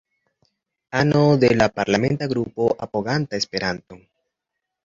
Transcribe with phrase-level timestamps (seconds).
[1.01, 3.99] Ano de la Parlamenta Grupo Apoganta Esperanton.